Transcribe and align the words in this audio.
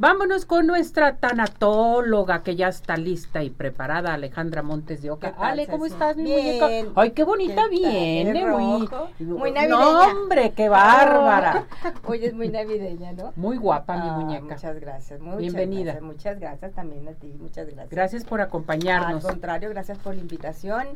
Vámonos 0.00 0.44
con 0.46 0.68
nuestra 0.68 1.16
tanatóloga 1.16 2.44
que 2.44 2.54
ya 2.54 2.68
está 2.68 2.96
lista 2.96 3.42
y 3.42 3.50
preparada, 3.50 4.14
Alejandra 4.14 4.62
Montes 4.62 5.02
de 5.02 5.10
Oca. 5.10 5.34
Ale, 5.36 5.66
¿cómo 5.66 5.86
estás, 5.86 6.16
mi 6.16 6.22
muñeca? 6.22 6.68
Ay, 6.94 7.10
qué 7.10 7.24
bonita 7.24 7.66
viene, 7.66 8.46
muy, 8.46 8.88
muy 9.18 9.50
navideña. 9.50 9.66
No, 9.66 10.02
hombre, 10.02 10.52
qué 10.52 10.68
bárbara. 10.68 11.66
Hoy 12.06 12.24
es 12.24 12.32
muy 12.32 12.48
navideña, 12.48 13.10
¿no? 13.12 13.32
Muy 13.34 13.56
guapa, 13.56 13.96
mi 13.96 14.08
Ah, 14.08 14.12
muñeca. 14.12 14.54
Muchas 14.54 14.78
gracias. 14.78 15.20
Muchas 15.20 15.38
Bienvenida. 15.38 15.82
Gracias, 15.86 16.02
muchas 16.04 16.38
gracias 16.38 16.72
también 16.74 17.08
a 17.08 17.12
ti, 17.14 17.34
muchas 17.36 17.66
gracias. 17.66 17.90
Gracias 17.90 18.24
por 18.24 18.40
Al 18.40 18.46
acompañarnos. 18.46 19.24
contrario, 19.24 19.68
gracias 19.70 19.98
por 19.98 20.14
la 20.14 20.20
invitación. 20.20 20.86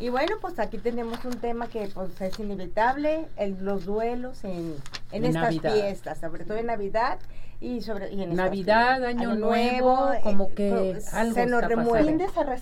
Y 0.00 0.08
bueno, 0.10 0.36
pues 0.40 0.58
aquí 0.58 0.78
tenemos 0.78 1.24
un 1.24 1.38
tema 1.40 1.68
que 1.68 1.88
pues 1.92 2.20
es 2.20 2.38
inevitable, 2.38 3.26
el- 3.36 3.64
los 3.64 3.84
duelos 3.84 4.44
en, 4.44 4.74
en 5.12 5.24
En 5.24 5.24
estas 5.24 5.42
Navidad. 5.56 5.72
fiestas, 5.74 6.18
sobre 6.18 6.44
todo 6.44 6.56
en 6.58 6.66
Navidad 6.66 7.18
y 7.60 7.80
sobre 7.82 8.12
y 8.12 8.22
en 8.22 8.36
Navidad. 8.36 9.04
Año 9.04 9.34
Nuevo, 9.34 10.10
como 10.22 10.54
que 10.54 10.92
pues, 10.94 11.12
algo 11.14 11.34
se 11.34 11.46
nos 11.46 11.64
remueve. 11.64 12.16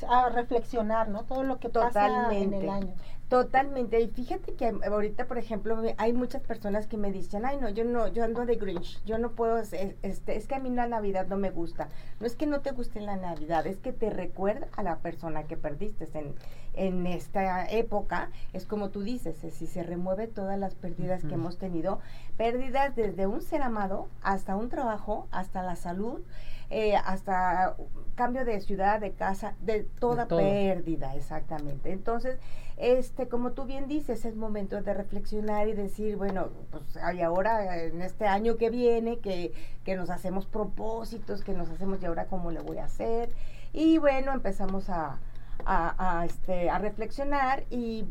a, 0.08 0.20
a 0.24 0.28
reflexionar, 0.30 1.08
¿no? 1.08 1.24
Todo 1.24 1.42
lo 1.42 1.58
que 1.58 1.68
pasa 1.68 2.32
en 2.32 2.54
el 2.54 2.68
año. 2.70 2.94
Totalmente. 3.28 4.00
Y 4.00 4.06
fíjate 4.06 4.54
que 4.54 4.72
ahorita, 4.88 5.26
por 5.26 5.36
ejemplo, 5.36 5.74
me- 5.74 5.96
hay 5.98 6.12
muchas 6.12 6.42
personas 6.42 6.86
que 6.86 6.96
me 6.96 7.10
dicen, 7.10 7.44
ay, 7.44 7.58
no, 7.60 7.68
yo 7.68 7.82
no, 7.84 8.06
yo 8.06 8.22
ando 8.22 8.46
de 8.46 8.54
Grinch, 8.54 9.02
yo 9.04 9.18
no 9.18 9.32
puedo, 9.32 9.56
hacer- 9.56 9.96
este, 10.02 10.36
es 10.36 10.46
que 10.46 10.54
a 10.54 10.60
mí 10.60 10.70
la 10.70 10.86
Navidad 10.86 11.26
no 11.26 11.36
me 11.36 11.50
gusta. 11.50 11.88
No 12.20 12.26
es 12.28 12.36
que 12.36 12.46
no 12.46 12.60
te 12.60 12.70
guste 12.70 13.00
la 13.00 13.16
Navidad, 13.16 13.66
es 13.66 13.78
que 13.78 13.92
te 13.92 14.10
recuerda 14.10 14.68
a 14.76 14.84
la 14.84 14.98
persona 14.98 15.42
que 15.42 15.56
perdiste 15.56 16.06
en, 16.14 16.36
en 16.76 17.06
esta 17.06 17.68
época. 17.68 18.30
Es 18.52 18.66
como 18.66 18.90
tú 18.90 19.02
dices, 19.02 19.42
es 19.42 19.54
si 19.54 19.66
se 19.66 19.82
remueve 19.82 20.28
todas 20.28 20.58
las 20.58 20.74
pérdidas 20.74 21.24
que 21.24 21.34
hemos 21.34 21.58
tenido, 21.58 21.98
pérdidas 22.36 22.94
desde 22.94 23.26
un 23.26 23.42
ser 23.42 23.62
amado 23.62 24.08
hasta 24.22 24.56
un 24.56 24.68
trabajo, 24.68 25.26
hasta 25.32 25.62
la 25.62 25.74
salud, 25.74 26.20
eh, 26.68 26.96
hasta 26.96 27.76
cambio 28.14 28.44
de 28.44 28.60
ciudad, 28.60 29.00
de 29.00 29.12
casa, 29.12 29.54
de 29.60 29.84
toda 29.84 30.26
pérdida, 30.26 31.14
exactamente. 31.14 31.92
Entonces, 31.92 32.38
este, 32.76 33.28
como 33.28 33.52
tú 33.52 33.64
bien 33.64 33.88
dices, 33.88 34.24
es 34.24 34.36
momento 34.36 34.80
de 34.82 34.92
reflexionar 34.92 35.68
y 35.68 35.72
decir, 35.72 36.16
bueno, 36.16 36.48
pues 36.70 36.96
hay 36.98 37.22
ahora 37.22 37.84
en 37.84 38.02
este 38.02 38.26
año 38.26 38.56
que 38.56 38.70
viene, 38.70 39.18
que, 39.20 39.52
que 39.84 39.96
nos 39.96 40.10
hacemos 40.10 40.46
propósitos, 40.46 41.42
que 41.42 41.52
nos 41.52 41.70
hacemos 41.70 42.02
y 42.02 42.06
ahora 42.06 42.26
cómo 42.26 42.50
le 42.50 42.60
voy 42.60 42.78
a 42.78 42.84
hacer. 42.84 43.30
Y 43.72 43.98
bueno, 43.98 44.32
empezamos 44.32 44.90
a, 44.90 45.18
a, 45.64 46.20
a, 46.20 46.24
este, 46.26 46.70
a 46.70 46.78
reflexionar 46.78 47.64
y 47.70 48.04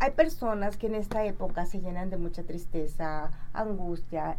hay 0.00 0.10
personas 0.12 0.76
que 0.76 0.86
en 0.88 0.94
esta 0.94 1.24
época 1.24 1.66
se 1.66 1.80
llenan 1.80 2.10
de 2.10 2.16
mucha 2.16 2.42
tristeza, 2.42 3.30
angustia. 3.52 4.36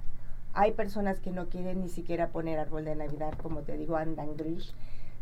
Hay 0.54 0.72
personas 0.74 1.20
que 1.20 1.32
no 1.32 1.48
quieren 1.50 1.82
ni 1.82 1.90
siquiera 1.90 2.30
poner 2.30 2.60
árbol 2.60 2.86
de 2.86 2.96
Navidad, 2.96 3.34
como 3.42 3.62
te 3.62 3.78
digo, 3.78 3.96
andan 3.98 4.36
gris. 4.38 4.74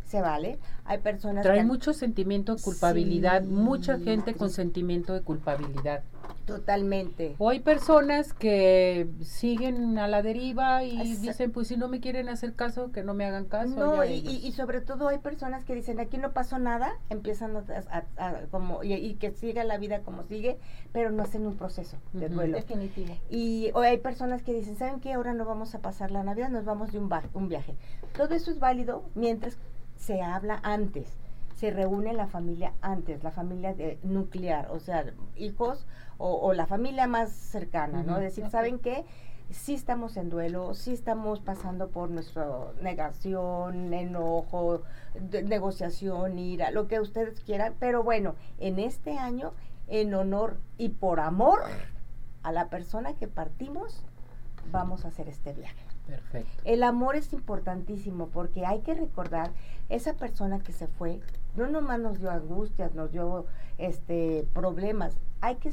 Se 0.05 0.22
vale. 0.22 0.59
Hay 0.86 1.00
personas 1.00 1.44
Trae 1.44 1.59
que 1.59 1.66
mucho 1.66 1.94
sentimiento 1.94 2.55
de 2.55 2.61
culpabilidad, 2.61 3.42
Sí. 3.42 3.47
mucha 3.49 3.97
gente 3.97 4.36
con 4.36 4.49
sentimiento 4.49 5.14
de 5.14 5.22
culpabilidad. 5.22 6.03
Totalmente. 6.46 7.36
O 7.40 7.50
hay 7.50 7.60
personas 7.60 8.34
que 8.34 9.08
siguen 9.22 9.98
a 9.98 10.08
la 10.08 10.22
deriva 10.22 10.84
y 10.84 11.00
Exacto. 11.02 11.22
dicen, 11.22 11.52
pues 11.52 11.68
si 11.68 11.78
no 11.78 11.88
me 11.88 12.00
quieren 12.00 12.30
hacer 12.30 12.54
caso, 12.56 12.92
que 12.92 13.04
no 13.04 13.14
me 13.14 13.26
hagan 13.26 13.46
caso. 13.46 13.76
No, 13.76 14.04
y, 14.06 14.14
y- 14.20 14.46
y 14.48 14.52
sobre 14.52 14.82
todo 14.82 15.08
hay 15.08 15.18
personas 15.20 15.66
que 15.66 15.76
dicen 15.76 16.00
aquí 16.00 16.18
no 16.18 16.32
pasó 16.34 16.60
nada, 16.60 16.94
empiezan 17.10 17.56
a, 17.58 17.64
a- 17.90 18.28
a- 18.28 18.42
como 18.52 18.84
y, 18.84 18.94
y 18.94 19.16
que 19.16 19.32
siga 19.32 19.64
la 19.64 19.78
vida 19.78 20.02
como 20.02 20.23
sigue, 20.23 20.58
pero 20.94 21.12
no 21.12 21.23
hacen 21.23 21.46
un 21.46 21.56
proceso 21.58 21.98
de 22.14 22.30
duelo. 22.30 22.58
Definitivo. 22.58 23.16
Y 23.30 23.72
o 23.73 23.80
hay 23.82 23.98
personas 23.98 24.42
que 24.44 24.54
dicen, 24.54 24.78
¿saben 24.78 25.00
qué? 25.00 25.14
Ahora 25.14 25.34
no 25.34 25.46
vamos 25.46 25.76
a 25.76 25.80
pasar 25.80 26.12
la 26.12 26.23
Navidad, 26.23 26.50
nos 26.50 26.66
vamos 26.66 26.92
de 26.92 27.00
un, 27.00 27.10
un 27.34 27.50
viaje. 27.50 27.76
Todo 28.16 28.36
eso 28.36 28.52
es 28.52 28.60
válido 28.60 29.04
mientras 29.16 29.58
se 29.98 30.22
habla 30.22 30.60
antes, 30.64 31.08
se 31.56 31.72
reúne 31.72 32.14
la 32.14 32.28
familia 32.28 32.73
antes, 32.81 33.23
la 33.23 33.31
familia 33.31 33.73
de- 33.73 33.98
nuclear, 34.03 34.70
o 34.72 34.80
sea, 34.80 35.06
hijos 35.36 35.88
o, 36.17 36.33
o 36.36 36.54
la 36.54 36.66
familia 36.66 37.08
más 37.08 37.32
cercana, 37.32 38.04
¿no? 38.04 38.20
Decir. 38.20 38.49
¿saben 38.49 38.77
qué? 38.80 39.05
Sí 39.52 39.73
estamos 39.76 40.17
en 40.17 40.30
duelo, 40.30 40.73
sí 40.73 40.92
estamos 40.93 41.39
pasando 41.39 41.89
por 41.89 42.10
nuestra 42.10 42.48
negación, 42.82 43.93
enojo, 43.93 44.82
de- 45.14 45.43
negociación, 45.43 46.38
ira, 46.39 46.71
lo 46.71 46.88
que 46.88 46.99
ustedes 46.99 47.39
quieran, 47.42 47.76
pero 47.80 48.04
bueno, 48.04 48.36
en 48.60 48.80
este 48.80 49.17
año, 49.17 49.54
en 49.87 50.14
honor 50.14 50.58
y 50.77 50.89
por 50.89 51.20
amor 51.20 51.61
a 52.43 52.52
la 52.52 52.70
persona 52.70 53.14
que 53.14 53.27
partimos, 53.27 54.04
vamos 54.72 55.05
a 55.05 55.10
hacer 55.10 55.30
este 55.30 55.54
viaje. 55.54 55.86
Perfecto. 56.08 56.61
El 56.66 56.83
amor 56.83 57.16
es 57.16 57.32
importantísimo 57.33 58.27
porque 58.27 58.66
hay 58.66 58.82
que 58.82 58.93
recordar 58.93 59.52
esa 59.89 60.14
persona 60.14 60.60
que 60.60 60.72
se 60.72 60.87
fue, 60.87 61.20
no 61.58 61.67
nomás 61.67 61.99
nos 61.99 62.20
dio 62.20 62.30
angustias, 62.32 62.93
nos 62.95 63.11
dio 63.11 63.45
este 63.77 64.48
problemas, 64.54 65.17
hay 65.42 65.55
que 65.55 65.71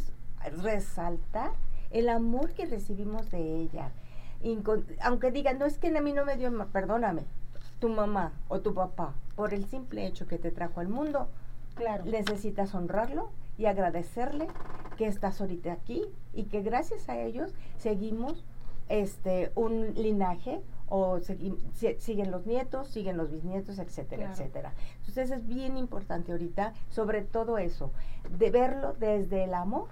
resaltar 0.63 1.51
el 1.91 2.09
amor 2.09 2.53
que 2.53 2.67
recibimos 2.67 3.31
de 3.31 3.57
ella. 3.61 3.91
Incon- 4.43 4.85
aunque 5.03 5.31
digan, 5.31 5.59
no 5.59 5.67
es 5.67 5.79
que 5.79 5.97
a 5.97 6.01
mí 6.01 6.13
no 6.13 6.25
me 6.25 6.37
dio, 6.37 6.51
perdóname, 6.69 7.23
tu 7.79 7.89
mamá 7.89 8.33
o 8.49 8.61
tu 8.61 8.75
papá, 8.75 9.15
por 9.37 9.55
el 9.55 9.67
simple 9.67 10.07
hecho 10.07 10.27
que 10.27 10.39
te 10.39 10.51
trajo 10.51 10.81
al 10.81 10.89
mundo, 10.89 11.29
Claro. 11.75 12.05
necesitas 12.05 12.75
honrarlo 12.75 13.31
y 13.59 13.67
agradecerle 13.67 14.49
que 14.97 15.07
estás 15.07 15.41
ahorita 15.41 15.73
aquí 15.73 16.05
y 16.35 16.45
que 16.45 16.63
gracias 16.63 17.09
a 17.09 17.19
ellos 17.19 17.55
seguimos 17.79 18.45
este 18.89 19.53
un 19.55 19.95
linaje 19.95 20.61
o 20.95 21.17
segui- 21.21 21.57
si- 21.73 21.95
siguen 22.01 22.31
los 22.31 22.45
nietos, 22.45 22.89
siguen 22.89 23.17
los 23.17 23.31
bisnietos, 23.31 23.79
etcétera, 23.79 24.27
Claro. 24.27 24.33
etcétera. 24.35 24.73
Entonces 24.99 25.31
es 25.31 25.47
bien 25.47 25.79
importante 25.79 26.33
ahorita, 26.33 26.75
sobre 26.91 27.23
todo 27.23 27.57
eso, 27.57 27.93
de 28.39 28.51
verlo 28.51 28.93
desde 28.99 29.45
el 29.45 29.55
amor 29.55 29.89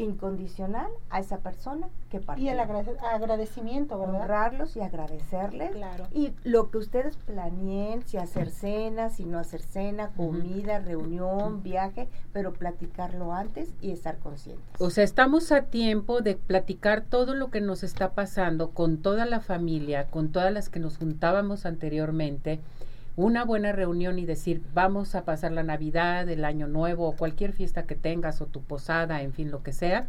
incondicional 0.00 0.88
a 1.10 1.20
esa 1.20 1.38
persona 1.38 1.88
que 2.10 2.20
partió. 2.20 2.44
Y 2.44 2.48
el 2.48 2.58
agrade- 2.58 2.96
agradecimiento, 3.12 3.98
¿verdad? 3.98 4.20
honrarlos 4.22 4.76
y 4.76 4.80
agradecerles 4.80 5.70
Claro. 5.72 6.06
y 6.12 6.32
lo 6.44 6.70
que 6.70 6.78
ustedes 6.78 7.16
planeen, 7.16 8.02
si 8.06 8.16
hacer 8.16 8.50
cena, 8.50 9.10
si 9.10 9.24
no 9.24 9.38
hacer 9.38 9.62
cena, 9.62 10.10
comida, 10.16 10.78
reunión, 10.80 11.62
viaje, 11.62 12.08
pero 12.32 12.52
platicarlo 12.52 13.32
antes 13.32 13.72
y 13.80 13.90
estar 13.92 14.18
conscientes. 14.18 14.64
O 14.80 14.90
sea, 14.90 15.04
estamos 15.04 15.52
a 15.52 15.62
tiempo 15.62 16.20
de 16.20 16.34
platicar 16.36 17.02
todo 17.02 17.34
lo 17.34 17.50
que 17.50 17.60
nos 17.60 17.82
está 17.82 18.10
pasando 18.12 18.70
con 18.70 18.98
toda 18.98 19.26
la 19.26 19.40
familia, 19.40 20.06
con 20.10 20.32
todas 20.32 20.52
las 20.52 20.68
que 20.68 20.80
nos 20.80 20.98
juntábamos 20.98 21.66
anteriormente, 21.66 22.60
una 23.20 23.44
buena 23.44 23.72
reunión 23.72 24.18
y 24.18 24.24
decir, 24.24 24.62
vamos 24.72 25.14
a 25.14 25.24
pasar 25.24 25.52
la 25.52 25.62
Navidad, 25.62 26.28
el 26.28 26.44
Año 26.44 26.66
Nuevo 26.66 27.06
o 27.06 27.12
cualquier 27.12 27.52
fiesta 27.52 27.84
que 27.84 27.94
tengas 27.94 28.40
o 28.40 28.46
tu 28.46 28.62
posada, 28.62 29.22
en 29.22 29.32
fin, 29.32 29.50
lo 29.50 29.62
que 29.62 29.72
sea, 29.72 30.06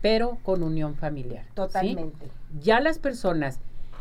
pero 0.00 0.38
con 0.42 0.62
unión 0.62 0.94
familiar. 0.94 1.44
¿sí? 1.44 1.50
Totalmente. 1.54 2.28
Ya 2.62 2.80
las 2.80 2.98
personas 2.98 3.60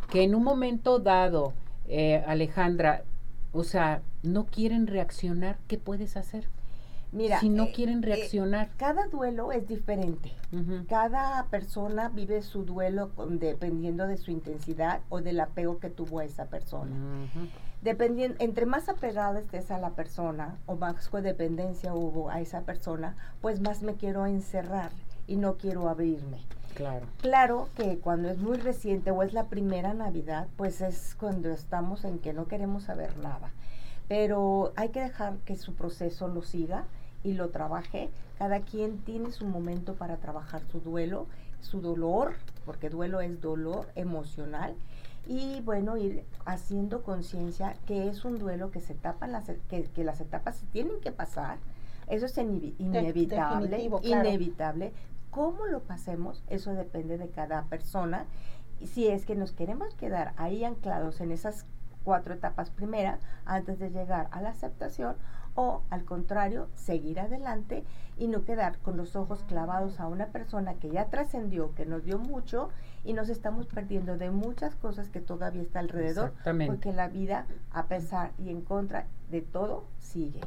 que 0.09 0.23
en 0.23 0.35
un 0.35 0.43
momento 0.43 0.99
dado, 0.99 1.53
eh, 1.89 2.23
Alejandra, 2.27 3.03
o 3.51 3.63
sea, 3.63 4.01
no 4.23 4.45
quieren 4.45 4.87
reaccionar, 4.87 5.57
¿qué 5.67 5.77
puedes 5.77 6.15
hacer? 6.15 6.45
Mira, 7.15 7.39
si 7.39 7.49
no 7.49 7.63
eh, 7.63 7.71
quieren 7.73 7.99
eh, 8.03 8.07
reaccionar. 8.07 8.69
cada 8.77 9.07
duelo 9.07 9.51
es 9.51 9.67
diferente. 9.67 10.33
Cada 10.87 11.45
persona 11.45 12.09
vive 12.09 12.41
su 12.41 12.63
duelo 12.65 13.09
con- 13.15 13.39
dependiendo 13.39 14.05
de 14.07 14.17
su 14.17 14.31
intensidad 14.31 15.01
o 15.09 15.21
del 15.21 15.39
apego 15.39 15.79
que 15.79 15.89
tuvo 15.89 16.19
a 16.19 16.25
esa 16.25 16.45
persona. 16.45 16.93
Dependiendo, 17.81 18.37
entre 18.39 18.65
más 18.65 18.89
apegada 18.89 19.39
estés 19.39 19.71
a 19.71 19.77
la 19.77 19.91
persona 19.91 20.57
o 20.65 20.75
más 20.75 21.07
codependencia 21.09 21.93
hubo 21.93 22.29
a 22.29 22.41
esa 22.41 22.61
persona, 22.61 23.15
pues 23.41 23.61
más 23.61 23.81
me 23.81 23.95
quiero 23.95 24.25
encerrar 24.25 24.91
y 25.27 25.35
no 25.37 25.55
quiero 25.57 25.87
abrirme. 25.89 26.39
Claro. 26.73 27.05
Claro 27.21 27.69
que 27.77 27.99
cuando 27.99 28.29
es 28.29 28.37
muy 28.39 28.57
reciente 28.57 29.11
o 29.11 29.23
es 29.23 29.33
la 29.33 29.45
primera 29.45 29.93
Navidad, 29.93 30.47
pues 30.57 30.81
es 30.81 31.15
cuando 31.15 31.49
estamos 31.51 32.03
en 32.03 32.19
que 32.19 32.33
no 32.33 32.47
queremos 32.47 32.83
saber 32.83 33.15
nada. 33.17 33.51
Pero 34.07 34.73
hay 34.75 34.89
que 34.89 34.99
dejar 35.01 35.37
que 35.45 35.55
su 35.55 35.73
proceso 35.73 36.27
lo 36.27 36.41
siga 36.41 36.83
y 37.25 37.33
lo 37.33 37.49
trabaje. 37.49 38.09
Cada 38.37 38.61
quien 38.61 38.99
tiene 38.99 39.31
su 39.31 39.45
momento 39.45 39.95
para 39.95 40.17
trabajar 40.17 40.61
su 40.71 40.79
duelo, 40.79 41.25
su 41.59 41.81
dolor, 41.81 42.35
porque 42.65 42.89
duelo 42.89 43.19
es 43.19 43.41
dolor 43.41 43.87
emocional. 43.95 44.75
Y 45.27 45.61
bueno, 45.61 45.97
ir 45.97 46.23
haciendo 46.45 47.01
conciencia 47.01 47.75
que 47.87 48.07
es 48.07 48.23
un 48.25 48.37
duelo 48.37 48.69
que 48.69 48.79
se 48.79 48.93
tapan 48.93 49.31
las, 49.31 49.45
que, 49.69 49.83
que 49.85 50.03
las 50.03 50.21
etapas 50.21 50.55
se 50.57 50.67
tienen 50.67 51.01
que 51.01 51.11
pasar. 51.11 51.57
Eso 52.07 52.27
es 52.27 52.37
inevi- 52.37 52.75
inevitable, 52.77 53.89
claro. 53.89 54.01
inevitable. 54.03 54.93
¿Cómo 55.31 55.65
lo 55.65 55.81
pasemos? 55.81 56.43
Eso 56.47 56.73
depende 56.73 57.17
de 57.17 57.29
cada 57.29 57.63
persona. 57.63 58.25
Y 58.79 58.87
si 58.87 59.07
es 59.07 59.25
que 59.25 59.35
nos 59.35 59.51
queremos 59.51 59.95
quedar 59.95 60.33
ahí 60.37 60.63
anclados 60.63 61.19
en 61.21 61.31
esas 61.31 61.65
cuatro 62.03 62.35
etapas 62.35 62.69
primera 62.69 63.17
antes 63.45 63.79
de 63.79 63.89
llegar 63.89 64.27
a 64.29 64.41
la 64.41 64.49
aceptación 64.49 65.15
o 65.55 65.81
al 65.89 66.03
contrario, 66.03 66.67
seguir 66.75 67.19
adelante 67.19 67.83
y 68.17 68.27
no 68.27 68.43
quedar 68.43 68.77
con 68.79 68.97
los 68.97 69.15
ojos 69.15 69.43
clavados 69.47 69.99
a 69.99 70.07
una 70.07 70.27
persona 70.27 70.75
que 70.75 70.89
ya 70.89 71.05
trascendió, 71.05 71.73
que 71.75 71.85
nos 71.85 72.03
dio 72.03 72.19
mucho 72.19 72.69
y 73.03 73.13
nos 73.13 73.29
estamos 73.29 73.65
perdiendo 73.65 74.17
de 74.17 74.31
muchas 74.31 74.75
cosas 74.75 75.09
que 75.09 75.21
todavía 75.21 75.61
está 75.61 75.79
alrededor, 75.79 76.33
porque 76.67 76.93
la 76.93 77.07
vida, 77.07 77.45
a 77.71 77.85
pesar 77.85 78.31
y 78.37 78.49
en 78.49 78.61
contra 78.61 79.07
de 79.31 79.41
todo, 79.41 79.85
sigue. 79.99 80.41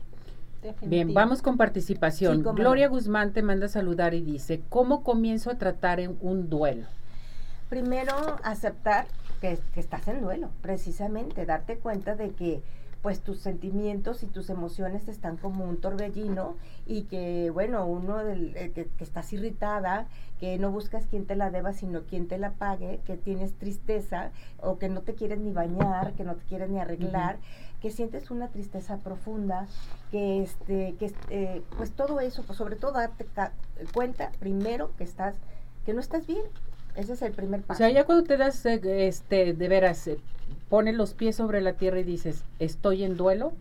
Bien, 0.82 1.14
vamos 1.14 1.40
con 1.40 1.56
participación. 1.56 2.42
Gloria 2.42 2.88
Guzmán 2.88 3.32
te 3.32 3.42
manda 3.42 3.66
a 3.66 3.68
saludar 3.68 4.14
y 4.14 4.22
dice, 4.22 4.62
¿cómo 4.68 5.02
comienzo 5.04 5.50
a 5.50 5.54
tratar 5.56 6.00
en 6.00 6.18
un 6.20 6.50
duelo? 6.50 6.86
Primero, 7.68 8.14
aceptar 8.42 9.06
que, 9.40 9.58
que 9.72 9.80
estás 9.80 10.08
en 10.08 10.20
duelo, 10.20 10.50
precisamente, 10.62 11.46
darte 11.46 11.76
cuenta 11.78 12.16
de 12.16 12.30
que 12.30 12.62
pues 13.02 13.20
tus 13.20 13.38
sentimientos 13.38 14.22
y 14.22 14.26
tus 14.26 14.50
emociones 14.50 15.08
están 15.08 15.36
como 15.36 15.64
un 15.64 15.80
torbellino 15.80 16.56
y 16.86 17.02
que 17.02 17.50
bueno, 17.50 17.86
uno 17.86 18.24
del, 18.24 18.56
eh, 18.56 18.72
que, 18.72 18.88
estás 19.04 19.32
irritada, 19.32 20.08
que 20.40 20.58
no 20.58 20.70
buscas 20.70 21.06
quien 21.06 21.24
te 21.24 21.36
la 21.36 21.50
deba, 21.50 21.72
sino 21.72 22.02
quien 22.02 22.26
te 22.26 22.38
la 22.38 22.52
pague, 22.52 23.00
que 23.06 23.16
tienes 23.16 23.54
tristeza 23.54 24.30
o 24.60 24.78
que 24.78 24.88
no 24.88 25.02
te 25.02 25.14
quieres 25.14 25.38
ni 25.38 25.52
bañar, 25.52 26.14
que 26.14 26.24
no 26.24 26.34
te 26.34 26.44
quieres 26.46 26.70
ni 26.70 26.80
arreglar, 26.80 27.38
que 27.80 27.90
sientes 27.90 28.30
una 28.30 28.48
tristeza 28.48 28.98
profunda, 28.98 29.68
que 30.10 30.42
este 30.42 30.96
que 30.98 31.12
eh, 31.30 31.62
pues 31.76 31.92
todo 31.92 32.18
eso, 32.18 32.42
pues 32.42 32.58
sobre 32.58 32.76
todo 32.76 32.92
darte 32.92 33.26
cuenta 33.94 34.32
primero 34.40 34.90
que 34.96 35.04
estás 35.04 35.36
que 35.86 35.94
no 35.94 36.00
estás 36.00 36.26
bien. 36.26 36.42
Ese 36.96 37.12
es 37.12 37.22
el 37.22 37.32
primer 37.32 37.62
paso. 37.62 37.76
O 37.76 37.78
sea, 37.78 37.90
ya 37.90 38.04
cuando 38.04 38.24
te 38.24 38.36
das 38.36 38.66
eh, 38.66 39.06
este 39.06 39.54
de 39.54 39.68
veras 39.68 40.08
pones 40.68 40.94
los 40.94 41.14
pies 41.14 41.36
sobre 41.36 41.60
la 41.60 41.74
tierra 41.74 42.00
y 42.00 42.04
dices, 42.04 42.44
estoy 42.58 43.04
en 43.04 43.16
duelo, 43.16 43.52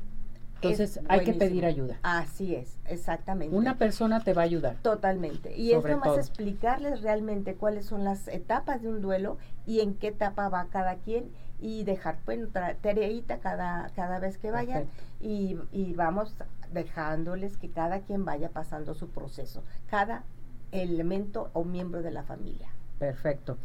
entonces 0.62 1.00
hay 1.08 1.24
que 1.24 1.34
pedir 1.34 1.66
ayuda. 1.66 2.00
Así 2.02 2.56
es, 2.56 2.80
exactamente. 2.86 3.56
Una 3.56 3.78
persona 3.78 4.24
te 4.24 4.34
va 4.34 4.42
a 4.42 4.46
ayudar. 4.46 4.76
Totalmente. 4.82 5.56
Y 5.56 5.74
es 5.74 5.84
nomás 5.84 6.18
explicarles 6.18 7.02
realmente 7.02 7.56
cuáles 7.56 7.86
son 7.86 8.04
las 8.04 8.28
etapas 8.28 8.82
de 8.82 8.90
un 8.90 9.02
duelo 9.02 9.38
y 9.66 9.82
en 9.82 9.94
qué 9.94 10.08
etapa 10.08 10.50
va 10.50 10.68
cada 10.70 10.96
quien 10.96 11.30
y 11.60 11.84
dejar, 11.84 12.18
bueno, 12.26 12.48
tareita 12.82 13.40
cada, 13.40 13.90
cada 13.96 14.20
vez 14.20 14.38
que 14.38 14.52
vayan 14.52 14.88
y, 15.22 15.58
y 15.72 15.94
vamos 15.94 16.36
dejándoles 16.72 17.58
que 17.58 17.70
cada 17.70 18.02
quien 18.02 18.26
vaya 18.26 18.50
pasando 18.50 18.94
su 18.94 19.10
proceso, 19.10 19.64
cada 19.90 20.24
elemento 20.72 21.50
o 21.54 21.64
miembro 21.64 22.02
de 22.02 22.12
la 22.12 22.24
familia. 22.24 22.70
Perfecto. 23.00 23.58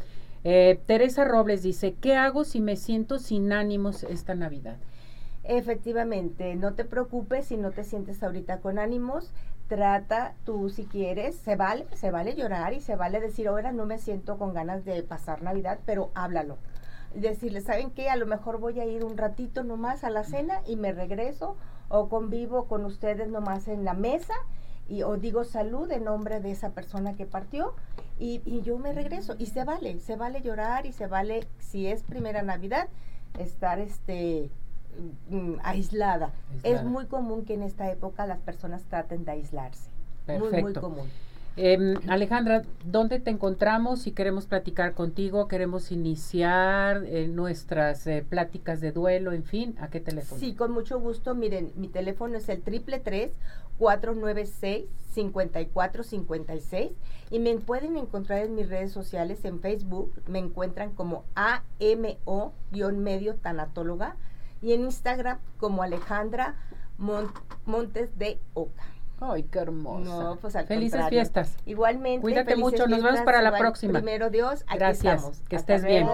Eh, 0.44 0.80
Teresa 0.86 1.24
Robles 1.24 1.62
dice, 1.62 1.94
¿qué 1.94 2.16
hago 2.16 2.44
si 2.44 2.60
me 2.60 2.76
siento 2.76 3.18
sin 3.18 3.52
ánimos 3.52 4.02
esta 4.02 4.34
Navidad? 4.34 4.76
Efectivamente, 5.44 6.54
no 6.56 6.74
te 6.74 6.84
preocupes 6.84 7.46
si 7.46 7.56
no 7.56 7.70
te 7.70 7.84
sientes 7.84 8.22
ahorita 8.22 8.60
con 8.60 8.78
ánimos. 8.78 9.32
Trata 9.68 10.34
tú 10.44 10.68
si 10.68 10.84
quieres, 10.84 11.36
se 11.36 11.56
vale, 11.56 11.86
se 11.94 12.10
vale 12.10 12.34
llorar 12.34 12.74
y 12.74 12.80
se 12.80 12.96
vale 12.96 13.20
decir, 13.20 13.48
ahora 13.48 13.72
no 13.72 13.86
me 13.86 13.98
siento 13.98 14.36
con 14.36 14.52
ganas 14.52 14.84
de 14.84 15.02
pasar 15.02 15.42
Navidad, 15.42 15.78
pero 15.86 16.10
háblalo. 16.14 16.58
Decirle, 17.14 17.60
¿saben 17.60 17.90
qué? 17.90 18.10
A 18.10 18.16
lo 18.16 18.26
mejor 18.26 18.58
voy 18.58 18.80
a 18.80 18.84
ir 18.86 19.04
un 19.04 19.16
ratito 19.16 19.62
nomás 19.62 20.02
a 20.02 20.10
la 20.10 20.24
cena 20.24 20.60
y 20.66 20.76
me 20.76 20.92
regreso 20.92 21.56
o 21.88 22.08
convivo 22.08 22.66
con 22.66 22.84
ustedes 22.84 23.28
nomás 23.28 23.68
en 23.68 23.84
la 23.84 23.94
mesa 23.94 24.34
y 24.92 25.04
o 25.04 25.16
digo 25.16 25.42
salud 25.44 25.90
en 25.90 26.04
nombre 26.04 26.40
de 26.40 26.50
esa 26.50 26.72
persona 26.72 27.14
que 27.14 27.24
partió 27.24 27.74
y, 28.18 28.42
y, 28.44 28.60
yo 28.60 28.76
me 28.76 28.92
regreso 28.92 29.34
y 29.38 29.46
se 29.46 29.64
vale, 29.64 29.98
se 30.00 30.16
vale 30.16 30.42
llorar 30.42 30.84
y 30.84 30.92
se 30.92 31.06
vale 31.06 31.46
si 31.60 31.86
es 31.86 32.02
primera 32.02 32.42
Navidad 32.42 32.88
estar 33.38 33.78
este 33.78 34.50
mm, 35.30 35.54
aislada. 35.62 36.32
Es 36.62 36.84
muy 36.84 37.06
común 37.06 37.46
que 37.46 37.54
en 37.54 37.62
esta 37.62 37.90
época 37.90 38.26
las 38.26 38.40
personas 38.40 38.82
traten 38.84 39.24
de 39.24 39.32
aislarse. 39.32 39.88
Muy 40.26 40.60
muy 40.60 40.74
común. 40.74 41.08
Eh, 41.56 41.94
Alejandra, 42.08 42.62
¿dónde 42.84 43.18
te 43.20 43.30
encontramos? 43.30 44.02
Si 44.02 44.12
queremos 44.12 44.44
platicar 44.46 44.92
contigo, 44.94 45.48
queremos 45.48 45.90
iniciar 45.92 47.04
eh, 47.04 47.28
nuestras 47.28 48.06
eh, 48.06 48.24
pláticas 48.26 48.80
de 48.80 48.92
duelo, 48.92 49.32
en 49.32 49.44
fin, 49.44 49.76
¿a 49.78 49.88
qué 49.88 50.00
teléfono? 50.00 50.40
Sí, 50.40 50.54
con 50.54 50.72
mucho 50.72 50.98
gusto. 50.98 51.34
Miren, 51.34 51.70
mi 51.76 51.88
teléfono 51.88 52.38
es 52.38 52.48
el 52.48 52.62
triple 52.62 53.00
tres 53.00 53.32
496 53.78 54.86
5456 55.12 56.92
y 57.30 57.38
me 57.38 57.54
pueden 57.58 57.98
encontrar 57.98 58.44
en 58.44 58.54
mis 58.54 58.70
redes 58.70 58.92
sociales 58.92 59.44
en 59.44 59.60
Facebook, 59.60 60.14
me 60.26 60.38
encuentran 60.38 60.92
como 60.92 61.26
AMO-medio 61.34 63.34
tanatóloga 63.34 64.16
y 64.62 64.72
en 64.72 64.84
Instagram 64.84 65.38
como 65.58 65.82
Alejandra 65.82 66.54
Montes 67.66 68.18
de 68.18 68.38
Oca. 68.54 68.84
Ay, 69.24 69.44
qué 69.44 69.60
hermoso. 69.60 70.36
Pues 70.40 70.56
felices 70.66 71.00
fiestas. 71.08 71.56
Igualmente. 71.64 72.22
Cuídate 72.22 72.56
mucho, 72.56 72.88
nos 72.88 73.02
vemos 73.02 73.20
para 73.20 73.40
la 73.40 73.56
próxima. 73.56 73.92
Primero 73.94 74.30
Dios, 74.30 74.64
aquí 74.66 74.78
Gracias, 74.78 75.14
estamos. 75.14 75.40
que 75.48 75.56
estés 75.56 75.84
bien. 75.84 76.08